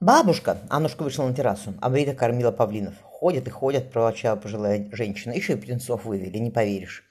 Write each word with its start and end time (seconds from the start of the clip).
«Бабушка!»– 0.00 0.58
Аннушка 0.70 1.02
вышла 1.02 1.26
на 1.26 1.34
террасу. 1.34 1.74
Амрита 1.80 2.14
кормила 2.14 2.52
павлинов. 2.52 2.94
Ходят 3.02 3.48
и 3.48 3.50
ходят, 3.50 3.90
проворчала 3.90 4.36
пожилая 4.36 4.88
женщина. 4.92 5.32
Еще 5.32 5.54
и 5.54 5.56
птенцов 5.56 6.04
вывели, 6.04 6.38
не 6.38 6.52
поверишь. 6.52 7.02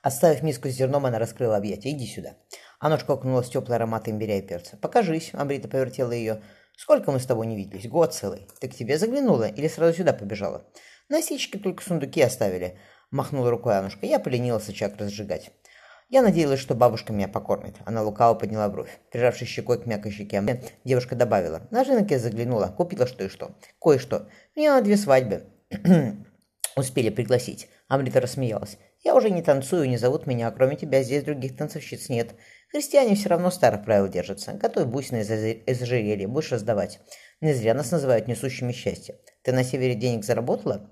Оставив 0.00 0.44
миску 0.44 0.68
с 0.68 0.72
зерном, 0.72 1.06
она 1.06 1.18
раскрыла 1.18 1.56
объятия. 1.56 1.90
«Иди 1.90 2.06
сюда». 2.06 2.36
Аннушка 2.78 3.14
окунулась 3.14 3.48
в 3.48 3.50
теплый 3.50 3.74
аромат 3.74 4.08
имбиря 4.08 4.38
и 4.38 4.42
перца. 4.42 4.76
«Покажись»,– 4.76 5.30
Амрита 5.32 5.66
повертела 5.66 6.12
ее. 6.12 6.40
«Сколько 6.76 7.10
мы 7.10 7.18
с 7.18 7.26
тобой 7.26 7.48
не 7.48 7.56
виделись? 7.56 7.88
Год 7.88 8.14
целый. 8.14 8.46
Ты 8.60 8.68
к 8.68 8.76
тебе 8.76 8.96
заглянула 8.96 9.48
или 9.48 9.66
сразу 9.66 9.96
сюда 9.96 10.12
побежала?» 10.12 10.64
«Носички 11.08 11.58
только 11.58 11.82
сундуки 11.82 12.22
оставили»,– 12.22 12.78
махнула 13.10 13.50
рукой 13.50 13.76
Аннушка. 13.76 14.06
«Я 14.06 14.20
поленилась 14.20 14.68
очаг 14.68 14.96
разжигать». 14.98 15.50
Я 16.08 16.22
надеялась, 16.22 16.60
что 16.60 16.76
бабушка 16.76 17.12
меня 17.12 17.26
покормит. 17.26 17.76
Она 17.84 18.02
лукаво 18.02 18.34
подняла 18.34 18.68
бровь. 18.68 19.00
Прижавшись 19.10 19.48
щекой 19.48 19.82
к 19.82 19.86
мягкой 19.86 20.12
щеке, 20.12 20.42
девушка 20.84 21.16
добавила. 21.16 21.66
На 21.72 21.82
рынок 21.82 22.10
я 22.12 22.20
заглянула, 22.20 22.68
купила 22.68 23.08
что 23.08 23.24
и 23.24 23.28
что. 23.28 23.56
Кое-что. 23.80 24.28
Меня 24.54 24.76
на 24.76 24.82
две 24.82 24.96
свадьбы 24.96 25.44
успели 26.76 27.10
пригласить. 27.10 27.68
Амрита 27.88 28.20
рассмеялась. 28.20 28.78
Я 29.02 29.16
уже 29.16 29.30
не 29.30 29.42
танцую, 29.42 29.88
не 29.88 29.96
зовут 29.96 30.26
меня, 30.26 30.48
а 30.48 30.52
кроме 30.52 30.76
тебя 30.76 31.02
здесь 31.02 31.24
других 31.24 31.56
танцовщиц 31.56 32.08
нет. 32.08 32.34
Христиане 32.70 33.14
все 33.16 33.28
равно 33.28 33.50
старых 33.50 33.84
правил 33.84 34.08
держатся. 34.08 34.52
Готовь 34.52 34.86
бусины 34.86 35.22
из 35.22 35.82
ожерелья, 35.82 36.28
будешь 36.28 36.52
раздавать. 36.52 37.00
Не 37.40 37.52
зря 37.52 37.74
нас 37.74 37.90
называют 37.90 38.28
несущими 38.28 38.72
счастье. 38.72 39.16
Ты 39.42 39.52
на 39.52 39.64
севере 39.64 39.94
денег 39.94 40.24
заработала? 40.24 40.90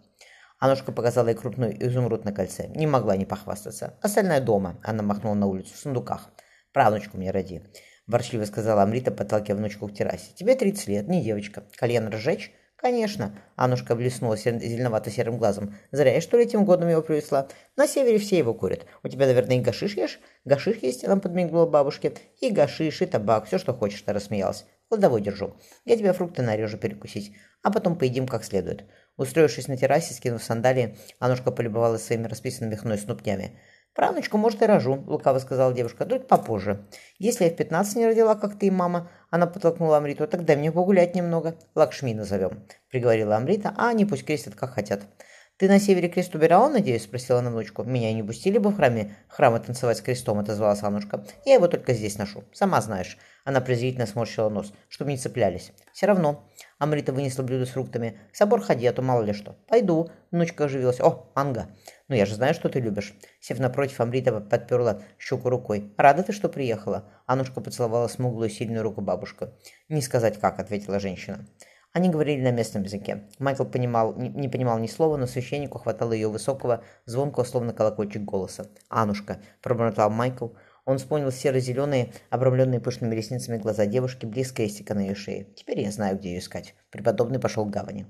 Анушка 0.59 0.93
показала 0.93 1.29
ей 1.29 1.35
крупную 1.35 1.77
изумруд 1.87 2.25
на 2.25 2.33
кольце. 2.33 2.69
Не 2.69 2.87
могла 2.87 3.17
не 3.17 3.27
похвастаться. 3.27 3.99
Остальная 4.01 4.41
дома. 4.41 4.79
Она 4.83 5.03
махнула 5.03 5.35
на 5.35 5.47
улицу 5.47 5.75
в 5.75 5.79
сундуках. 5.79 6.31
Правнучку 6.73 7.17
мне 7.17 7.31
роди. 7.31 7.63
Ворчливо 8.07 8.45
сказала 8.45 8.83
Амрита, 8.83 9.11
подталкивая 9.11 9.59
внучку 9.59 9.89
к 9.89 9.95
террасе. 9.95 10.33
Тебе 10.35 10.55
30 10.55 10.89
лет, 10.89 11.09
не 11.09 11.23
девочка. 11.23 11.65
Кальян 11.77 12.09
разжечь? 12.09 12.53
Конечно. 12.77 13.39
Анушка 13.57 13.95
блеснула 13.95 14.37
зеленовато-серым 14.37 15.39
глазом. 15.39 15.75
Зря 15.91 16.15
я, 16.15 16.21
что 16.21 16.37
ли, 16.37 16.45
этим 16.45 16.65
годом 16.65 16.89
его 16.89 17.01
привезла. 17.01 17.49
На 17.77 17.87
севере 17.87 18.19
все 18.19 18.37
его 18.37 18.53
курят. 18.53 18.85
У 19.03 19.09
тебя, 19.09 19.27
наверное, 19.27 19.57
и 19.57 19.61
гашиш 19.61 19.97
ешь? 19.97 20.21
Гашиш 20.45 20.77
есть, 20.83 21.05
она 21.05 21.17
подмигнула 21.17 21.65
бабушке. 21.65 22.13
И 22.41 22.51
гашиш, 22.51 23.01
и 23.01 23.07
табак, 23.07 23.47
все, 23.47 23.59
что 23.59 23.73
хочешь, 23.73 24.05
рассмеялась. 24.07 24.67
Кладовой 24.89 25.23
держу. 25.23 25.55
Я 25.87 25.97
тебе 25.97 26.13
фрукты 26.13 26.43
нарежу 26.43 26.77
перекусить, 26.77 27.35
а 27.63 27.73
потом 27.73 27.97
поедим 27.97 28.29
как 28.29 28.45
следует. 28.45 28.85
Устроившись 29.17 29.69
на 29.69 29.77
террасе, 29.77 30.15
скинув 30.15 30.43
сандалии, 30.43 30.97
Анушка 31.19 31.53
полюбовалась 31.53 32.05
своими 32.05 32.27
расписанными 32.27 32.75
хной 32.75 32.99
снупнями. 32.99 33.59
«Правнучку, 33.95 34.39
может, 34.39 34.61
и 34.61 34.67
рожу»,— 34.67 35.05
лукаво 35.07 35.39
сказала 35.39 35.73
девушка,— 35.73 36.05
«только 36.07 36.27
попозже. 36.27 36.85
Если 37.19 37.45
я 37.45 37.51
в 37.51 37.55
пятнадцать 37.55 37.95
не 37.95 38.07
родила, 38.07 38.35
как 38.35 38.59
ты 38.59 38.67
и 38.67 38.71
мама»,— 38.71 39.09
она 39.31 39.47
подтолкнула 39.47 39.99
Амриту,— 39.99 40.27
«тогда 40.29 40.57
мне 40.57 40.73
погулять 40.73 41.15
немного. 41.15 41.57
Лакшми 41.77 42.13
назовем»,— 42.13 42.67
приговорила 42.91 43.37
Амрита,— 43.37 43.73
«а 43.79 43.91
они 43.91 44.05
пусть 44.05 44.25
крестят, 44.25 44.57
как 44.57 44.75
хотят». 44.75 45.03
«Ты 45.57 45.69
на 45.69 45.79
севере 45.79 46.09
крест 46.09 46.35
убирала, 46.35 46.69
надеюсь?»– 46.69 47.03
спросила 47.05 47.39
она 47.39 47.51
внучку. 47.51 47.85
«Меня 47.85 48.13
не 48.13 48.25
пустили 48.25 48.59
бы 48.59 48.71
в 48.71 48.77
храме 48.77 49.15
храма 49.29 49.61
танцевать 49.61 49.99
с 49.99 50.01
крестом»,– 50.01 50.39
отозвалась 50.41 50.83
Аннушка. 50.83 51.25
«Я 51.45 51.55
его 51.55 51.69
только 51.69 51.93
здесь 51.95 52.19
ношу. 52.19 52.43
Сама 52.53 52.81
знаешь». 52.81 53.17
Она 53.45 53.61
презрительно 53.61 54.07
сморщила 54.07 54.49
нос, 54.49 54.73
чтобы 54.89 55.13
не 55.13 55.17
цеплялись. 55.17 55.71
«Все 55.93 56.07
равно». 56.07 56.51
Амрита 56.79 57.13
вынесла 57.13 57.45
блюдо 57.45 57.67
с 57.67 57.69
фруктами. 57.69 58.19
«В 58.33 58.37
собор 58.37 58.63
ходи, 58.63 58.85
а 58.87 58.93
то 58.93 59.01
мало 59.03 59.23
ли 59.23 59.33
что». 59.33 59.57
«Пойду». 59.69 60.11
Внучка 60.33 60.65
оживилась. 60.65 61.01
«О, 61.01 61.31
Анга, 61.37 61.69
ну 62.09 62.17
я 62.17 62.27
же 62.27 62.35
знаю, 62.35 62.55
что 62.55 62.69
ты 62.69 62.81
любишь». 62.81 63.15
Сев 63.41 63.61
напротив, 63.61 64.01
Амрита 64.01 64.41
подперла 64.41 65.03
щеку 65.21 65.51
рукой. 65.51 65.95
«Рада 65.97 66.25
ты, 66.25 66.33
что 66.33 66.49
приехала?» 66.49 67.13
Аннушка 67.27 67.61
поцеловала 67.61 68.09
смуглую 68.09 68.51
сильную 68.51 68.83
руку 68.83 69.03
бабушку. 69.03 69.51
«Не 69.89 70.03
сказать 70.03 70.41
как»,– 70.41 70.59
ответила 70.59 70.99
женщина. 70.99 71.47
Они 71.95 72.09
говорили 72.09 72.43
на 72.43 72.51
местном 72.51 72.83
языке. 72.83 73.23
Майкл 73.39 73.65
понимал, 73.65 74.17
не, 74.17 74.29
не 74.29 74.49
понимал 74.49 74.81
ни 74.81 74.89
слова, 74.89 75.17
но 75.17 75.29
священнику 75.29 75.79
хватало 75.79 76.13
ее 76.13 76.27
высокого, 76.29 76.83
звонкого, 77.07 77.45
словно 77.45 77.73
колокольчик 77.73 78.23
голоса. 78.23 78.67
«Анушка»,– 78.89 79.39
пробормотал 79.63 80.11
Майкл. 80.11 80.49
Он 80.87 80.99
вспомнил 80.99 81.31
серо-зеленые, 81.31 82.13
обрамленные 82.31 82.81
пышными 82.81 83.15
ресницами 83.15 83.59
глаза 83.59 83.87
девушки, 83.87 84.27
близ 84.27 84.51
крестика 84.51 84.95
на 84.95 85.03
ее 85.03 85.15
шее. 85.15 85.45
«Теперь 85.55 85.83
я 85.83 85.93
знаю, 85.93 86.19
где 86.19 86.31
ее 86.31 86.41
искать». 86.41 86.75
Преподобный 86.91 87.39
пошел 87.39 87.65
к 87.65 87.71
гавани. 87.71 88.07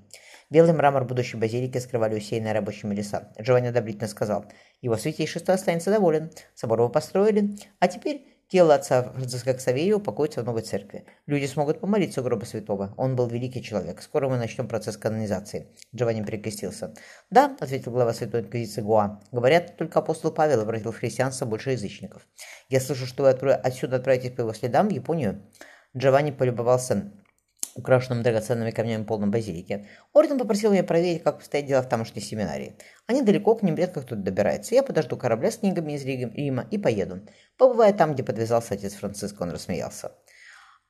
Белый 0.48 0.72
мрамор 0.72 1.04
будущей 1.04 1.36
базилики 1.36 1.76
скрывали 1.76 2.16
усеянные 2.16 2.54
рабочими 2.54 2.94
леса. 2.94 3.34
Джованни 3.38 3.66
одобрительно 3.66 4.08
сказал. 4.08 4.46
«Его 4.80 4.96
святейшество 4.96 5.52
останется 5.52 5.90
доволен. 5.90 6.30
Собор 6.54 6.78
его 6.78 6.88
построили. 6.88 7.58
А 7.80 7.88
теперь 7.88 8.33
Тело 8.48 8.74
отца 8.74 9.02
Франциска 9.02 9.54
Ксаверия 9.54 9.96
упокоится 9.96 10.42
в 10.42 10.44
новой 10.44 10.62
церкви. 10.62 11.06
Люди 11.26 11.46
смогут 11.46 11.80
помолиться 11.80 12.20
у 12.20 12.24
гроба 12.24 12.44
святого. 12.44 12.92
Он 12.98 13.16
был 13.16 13.26
великий 13.26 13.62
человек. 13.62 14.02
Скоро 14.02 14.28
мы 14.28 14.36
начнем 14.36 14.68
процесс 14.68 14.98
канонизации. 14.98 15.68
Джованни 15.94 16.22
перекрестился. 16.22 16.94
«Да»,— 17.30 17.56
ответил 17.60 17.92
глава 17.92 18.12
Святой 18.12 18.42
Инквизиции 18.42 18.82
Гуа. 18.82 19.20
«Говорят, 19.32 19.76
только 19.76 19.98
апостол 19.98 20.30
Павел 20.30 20.60
обратил 20.60 20.92
в 20.92 20.98
христианство 20.98 21.46
больше 21.46 21.70
язычников. 21.70 22.26
Я 22.68 22.80
слышу, 22.80 23.06
что 23.06 23.22
вы 23.22 23.30
отсюда 23.30 23.96
отправитесь 23.96 24.32
по 24.32 24.42
его 24.42 24.52
следам 24.52 24.88
в 24.88 24.92
Японию». 24.92 25.42
Джованни 25.96 26.30
полюбовался 26.30 27.12
украшенном 27.74 28.22
драгоценными 28.22 28.70
камнями 28.70 29.04
полном 29.04 29.30
базилике. 29.30 29.86
Орден 30.12 30.38
попросил 30.38 30.72
меня 30.72 30.84
проверить, 30.84 31.22
как 31.22 31.36
обстоят 31.36 31.66
дела 31.66 31.82
в 31.82 31.88
тамошней 31.88 32.22
семинарии. 32.22 32.76
Они 33.06 33.22
далеко, 33.22 33.54
к 33.54 33.62
ним 33.62 33.74
редко 33.74 34.00
кто-то 34.00 34.22
добирается. 34.22 34.74
Я 34.74 34.82
подожду 34.82 35.16
корабля 35.16 35.50
с 35.50 35.58
книгами 35.58 35.92
из 35.92 36.04
Рима 36.04 36.66
и 36.70 36.78
поеду. 36.78 37.20
Побывая 37.58 37.92
там, 37.92 38.14
где 38.14 38.22
подвязался 38.22 38.74
отец 38.74 38.94
Франциско, 38.94 39.42
он 39.42 39.50
рассмеялся. 39.50 40.12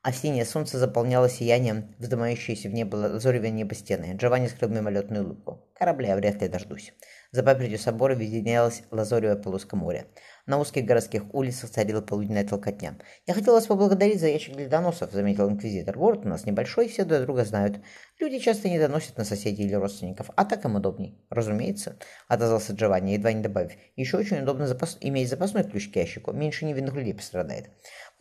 Осеннее 0.05 0.45
солнце 0.45 0.79
заполняло 0.79 1.31
сиянием 1.31 1.95
вздымающиеся 1.99 2.69
в 2.69 2.75
небо 2.75 2.97
лазуревое 2.97 3.51
небо 3.51 3.75
стены. 3.75 4.15
Джованни 4.15 4.49
скрыл 4.49 4.69
мимолетную 4.69 5.25
улыбку. 5.25 5.67
Корабля 5.73 6.09
я 6.09 6.17
вряд 6.17 6.43
ли 6.43 6.49
дождусь. 6.49 6.93
За 7.35 7.43
папертью 7.43 7.81
собора 7.81 8.15
виднелась 8.15 8.85
лазоревая 8.93 9.35
полоска 9.35 9.75
моря. 9.75 10.07
На 10.47 10.61
узких 10.61 10.85
городских 10.85 11.35
улицах 11.35 11.71
царила 11.71 12.01
полуденная 12.01 12.47
толкотня. 12.47 12.97
«Я 13.27 13.35
хотел 13.35 13.55
вас 13.55 13.67
поблагодарить 13.67 14.21
за 14.21 14.29
ящик 14.29 14.55
для 14.55 14.69
доносов»,— 14.69 15.11
заметил 15.13 15.51
инквизитор. 15.51 15.99
«Город 15.99 16.21
у 16.25 16.29
нас 16.29 16.47
небольшой, 16.47 16.87
все 16.87 17.05
друг 17.05 17.23
друга 17.23 17.45
знают. 17.45 17.81
Люди 18.21 18.39
часто 18.39 18.69
не 18.69 18.79
доносят 18.79 19.19
на 19.19 19.25
соседей 19.25 19.65
или 19.65 19.75
родственников, 19.75 20.31
а 20.37 20.45
так 20.45 20.65
им 20.65 20.77
удобней». 20.77 21.27
«Разумеется»,— 21.29 21.99
отозвался 22.29 22.73
Джованни, 22.73 23.15
едва 23.15 23.33
не 23.33 23.43
добавив. 23.43 23.73
«Еще 23.97 24.17
очень 24.17 24.43
удобно 24.43 24.69
запас... 24.69 24.97
иметь 25.01 25.29
запасной 25.29 25.65
ключ 25.65 25.91
к 25.91 25.97
ящику. 25.97 26.33
Меньше 26.33 26.67
невинных 26.67 26.95
людей 26.95 27.15
пострадает». 27.15 27.71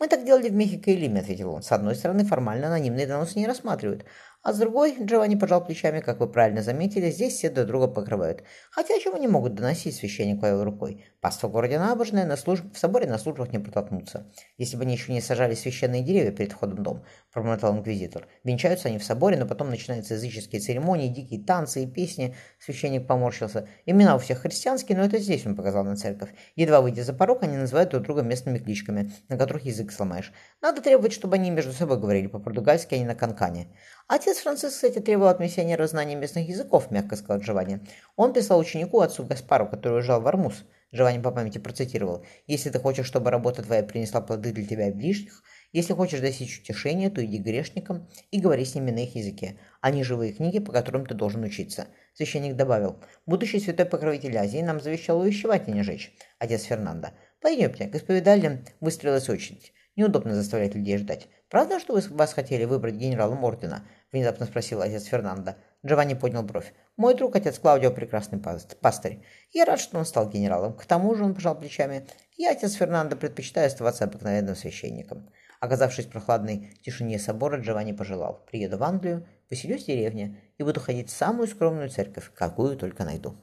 «Мы 0.00 0.08
так 0.08 0.24
делали 0.24 0.48
в 0.48 0.54
Мехико 0.54 0.90
и 0.90 0.96
Лиме»,— 0.96 1.20
ответил 1.20 1.52
он. 1.52 1.62
«С 1.62 1.70
одной 1.70 1.94
стороны, 1.94 2.24
формально 2.24 2.66
анонимные 2.66 3.06
доносы 3.06 3.38
не 3.38 3.46
рассматривают, 3.46 4.06
а 4.44 4.52
с 4.52 4.58
другой, 4.58 4.94
Джованни 5.00 5.36
пожал 5.36 5.64
плечами, 5.64 6.00
как 6.00 6.20
вы 6.20 6.30
правильно 6.30 6.62
заметили, 6.62 7.10
здесь 7.10 7.32
все 7.32 7.48
друг 7.48 7.66
друга 7.66 7.88
покрывают. 7.88 8.44
Хотя 8.70 9.00
чего 9.00 9.16
не 9.16 9.26
могут 9.26 9.54
доносить, 9.54 9.96
священник 9.96 10.40
повел 10.40 10.62
рукой. 10.64 11.02
Паства 11.24 11.48
в 11.48 11.52
городе 11.52 11.78
набожная, 11.78 12.26
на 12.26 12.36
служб... 12.36 12.66
в 12.74 12.78
соборе 12.78 13.06
на 13.06 13.16
службах 13.16 13.50
не 13.50 13.58
протолкнуться. 13.58 14.30
Если 14.58 14.76
бы 14.76 14.82
они 14.82 14.92
еще 14.92 15.10
не 15.10 15.22
сажали 15.22 15.54
священные 15.54 16.02
деревья 16.02 16.32
перед 16.32 16.52
входом 16.52 16.76
в 16.76 16.82
дом, 16.82 17.04
промотал 17.32 17.74
инквизитор. 17.74 18.28
Венчаются 18.44 18.88
они 18.88 18.98
в 18.98 19.04
соборе, 19.04 19.38
но 19.38 19.46
потом 19.46 19.70
начинаются 19.70 20.12
языческие 20.12 20.60
церемонии, 20.60 21.08
дикие 21.08 21.42
танцы 21.42 21.82
и 21.82 21.86
песни. 21.86 22.36
Священник 22.58 23.06
поморщился. 23.06 23.66
Имена 23.86 24.16
у 24.16 24.18
всех 24.18 24.40
христианские, 24.40 24.98
но 24.98 25.04
это 25.06 25.16
здесь 25.16 25.46
он 25.46 25.56
показал 25.56 25.82
на 25.82 25.96
церковь. 25.96 26.28
Едва 26.56 26.82
выйдя 26.82 27.04
за 27.04 27.14
порог, 27.14 27.42
они 27.42 27.56
называют 27.56 27.88
друг 27.88 28.02
друга 28.02 28.20
местными 28.20 28.58
кличками, 28.58 29.10
на 29.30 29.38
которых 29.38 29.64
язык 29.64 29.92
сломаешь. 29.92 30.30
Надо 30.60 30.82
требовать, 30.82 31.14
чтобы 31.14 31.36
они 31.36 31.50
между 31.50 31.72
собой 31.72 31.98
говорили 31.98 32.26
по-португальски, 32.26 32.96
а 32.96 32.98
не 32.98 33.06
на 33.06 33.14
канкане. 33.14 33.68
Отец 34.08 34.40
Франциск, 34.40 34.74
кстати, 34.74 34.98
требовал 34.98 35.30
от 35.30 35.40
миссионера 35.40 35.86
знания 35.86 36.16
местных 36.16 36.46
языков, 36.46 36.90
мягко 36.90 37.16
сказал 37.16 37.40
Джованни. 37.40 37.80
Он 38.14 38.34
писал 38.34 38.58
ученику, 38.58 39.00
отцу 39.00 39.24
Гаспару, 39.24 39.66
который 39.66 39.94
уезжал 39.94 40.20
в 40.20 40.28
Армуз. 40.28 40.64
Джованни 40.94 41.20
по 41.20 41.32
памяти 41.32 41.58
процитировал. 41.58 42.24
«Если 42.46 42.70
ты 42.70 42.78
хочешь, 42.78 43.06
чтобы 43.06 43.30
работа 43.30 43.62
твоя 43.62 43.82
принесла 43.82 44.20
плоды 44.20 44.52
для 44.52 44.64
тебя 44.64 44.88
и 44.88 44.92
ближних, 44.92 45.42
если 45.72 45.92
хочешь 45.92 46.20
достичь 46.20 46.60
утешения, 46.60 47.10
то 47.10 47.24
иди 47.24 47.38
к 47.38 47.42
грешникам 47.42 48.08
и 48.30 48.40
говори 48.40 48.64
с 48.64 48.76
ними 48.76 48.92
на 48.92 49.00
их 49.00 49.16
языке. 49.16 49.58
Они 49.80 50.04
живые 50.04 50.32
книги, 50.32 50.60
по 50.60 50.72
которым 50.72 51.04
ты 51.04 51.14
должен 51.14 51.42
учиться». 51.42 51.88
Священник 52.14 52.54
добавил. 52.54 53.02
«Будущий 53.26 53.58
святой 53.58 53.86
покровитель 53.86 54.36
Азии 54.36 54.62
нам 54.62 54.80
завещал 54.80 55.18
увещевать, 55.18 55.66
а 55.66 55.72
не 55.72 55.82
жечь, 55.82 56.14
отец 56.38 56.62
Фернандо. 56.62 57.08
Пойдемте, 57.40 57.88
к 57.88 57.96
исповедальным 57.96 58.64
выстроилась 58.80 59.28
очередь. 59.28 59.72
Неудобно 59.96 60.34
заставлять 60.34 60.76
людей 60.76 60.98
ждать. 60.98 61.26
Правда, 61.50 61.80
что 61.80 61.94
вы 61.94 62.02
вас 62.10 62.32
хотели 62.32 62.64
выбрать 62.66 62.94
генералом 62.94 63.42
ордена?»– 63.42 63.84
внезапно 64.12 64.46
спросил 64.46 64.80
отец 64.80 65.06
Фернандо. 65.06 65.56
Джованни 65.86 66.14
поднял 66.14 66.42
бровь. 66.42 66.72
«Мой 66.96 67.14
друг, 67.14 67.36
отец 67.36 67.58
Клаудио, 67.58 67.90
прекрасный 67.90 68.38
пастырь. 68.38 69.22
Я 69.52 69.64
рад, 69.64 69.80
что 69.80 69.98
он 69.98 70.06
стал 70.06 70.30
генералом. 70.30 70.74
К 70.74 70.86
тому 70.86 71.14
же 71.14 71.24
он 71.24 71.34
пожал 71.34 71.58
плечами. 71.58 72.06
Я, 72.36 72.52
отец 72.52 72.72
Фернандо, 72.72 73.16
предпочитаю 73.16 73.66
оставаться 73.66 74.04
обыкновенным 74.04 74.56
священником». 74.56 75.30
Оказавшись 75.60 76.06
в 76.06 76.10
прохладной 76.10 76.78
тишине 76.82 77.18
собора, 77.18 77.60
Джованни 77.60 77.92
пожелал. 77.92 78.44
«Приеду 78.50 78.78
в 78.78 78.82
Англию, 78.82 79.26
поселюсь 79.48 79.84
в 79.84 79.86
деревне 79.86 80.40
и 80.58 80.62
буду 80.62 80.80
ходить 80.80 81.10
в 81.10 81.16
самую 81.16 81.48
скромную 81.48 81.90
церковь, 81.90 82.30
какую 82.34 82.76
только 82.76 83.04
найду». 83.04 83.36